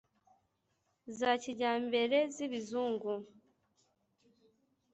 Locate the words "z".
2.33-2.41